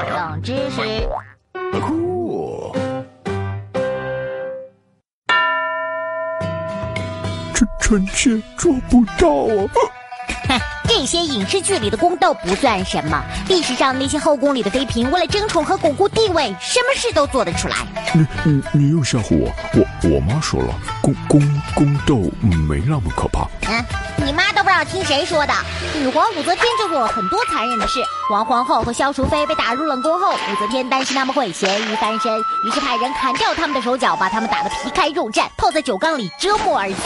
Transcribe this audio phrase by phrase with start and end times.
[0.00, 0.80] 冷知识。
[1.80, 2.74] 酷，
[7.54, 9.68] 臣臣妾做不到啊！
[10.48, 10.58] 哼，
[10.88, 17.76] 这些影视剧里的宫斗不算什么，历史上那些后宫里的妃嫔，为了争宠和巩固地位，什么事都做得出来。
[18.14, 19.52] 你你你又吓唬我！
[19.74, 21.40] 我我妈说了，宫宫
[21.74, 22.16] 宫斗
[22.68, 23.46] 没那么可怕。
[23.68, 23.84] 嗯，
[24.16, 24.51] 你妈
[24.82, 25.52] 道听谁说的。
[25.94, 28.00] 女皇武则天就做了很多残忍的事。
[28.30, 36.96] 王皇后和萧淑妃被打入冷宫后，武则天担心他们会咸鱼翻身，于是派人砍掉他们的手脚，把他们打得皮开肉绽，泡在酒缸里折磨而死。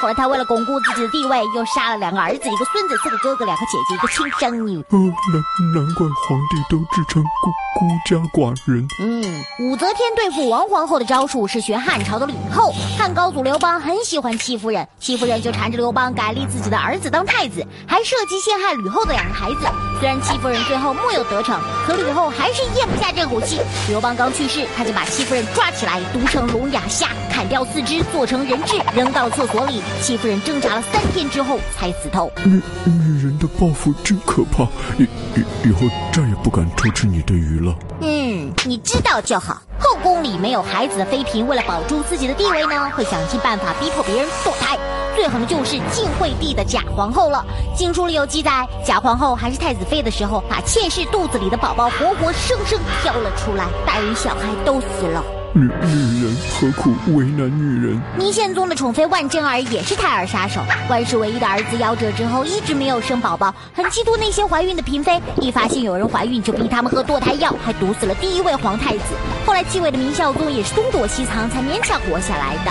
[0.00, 4.76] 后来她为了巩固自己的地位，又杀了两个儿子、一个孙子、四个哥哥、两个姐姐、一个亲生女。
[4.90, 8.86] 难难怪皇帝都自称孤孤家寡人。
[9.00, 12.72] 嗯，武则天对付王皇后的招数是学汉朝的吕后。
[12.98, 19.66] 汉高祖刘邦很喜欢戚夫人，戚夫人就缠着刘邦改立自己的儿子当太子，还设计陷害吕后的两个孩子。
[20.00, 23.60] 虽然戚夫人最后木有得逞，可吕后还是咽不下这口气。
[23.88, 29.82] 刘邦刚去世，他就把戚夫人抓起来毒成聋哑瞎，砍掉四肢做成人质，扔到了厕所里。
[30.02, 32.30] 戚夫人挣扎了三天之后才死透。
[32.44, 34.64] 女女人的报复真可怕，
[34.98, 35.80] 以以以后
[36.12, 37.74] 再也不敢偷吃你的鱼了。
[38.00, 39.62] 嗯，你知道就好。
[39.78, 44.78] 后宫里没有孩子的妃嫔，为了保住自己的地位呢，会想尽办法逼迫别人堕胎。
[45.14, 47.44] 最狠的就是晋惠帝的假皇后了。
[47.76, 55.22] 经书里有记载，假皇后还是太子妃的时候，把妾室肚子里的宝宝活活生生挑了出来，大人小孩都死了。
[55.56, 58.02] 女女人何苦为难女人？
[58.18, 69.04] 明宪宗的宠妃万贞儿也是胎儿杀手，万氏唯一的儿子夭折之后，一直没有生宝宝，很嫉妒那些怀孕的嫔妃，一发现有人怀孕就逼他们喝堕胎药，还毒死了第一位皇太子。
[69.46, 72.70] 后来继位的明孝宗也是东躲西藏才勉强活下来的。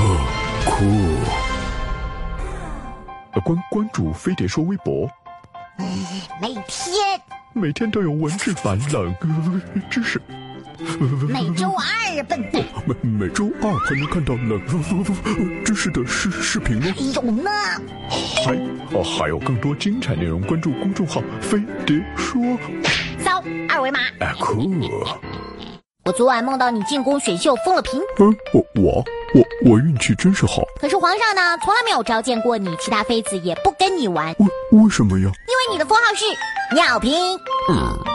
[0.00, 0.18] 哦，
[0.64, 1.43] 酷。
[3.34, 5.10] 呃关关注飞碟说微博，
[6.40, 7.20] 每天
[7.52, 10.20] 每天都有文字版冷呃知识。
[11.28, 16.94] 每周二，笨蛋每每周二还能看到冷呃 知识的视视频哦。
[17.14, 17.50] 有呢。
[18.08, 18.54] 还
[18.92, 22.40] 哦还有更多精彩内容，关注公众号“飞碟说
[23.18, 24.00] 扫二维码。”。
[24.20, 24.70] 哎，酷。
[26.04, 29.04] 我昨晚梦到你进宫选秀封了嫔，嗯，我我
[29.34, 30.62] 我我运气真是好。
[30.78, 34.46] 可是皇上呢，从来没有召见过你，其他妃子也不跟你玩，为
[34.82, 35.24] 为什么呀？
[35.24, 36.26] 因为你的封号是
[36.74, 37.18] 尿频。
[37.70, 38.13] 呃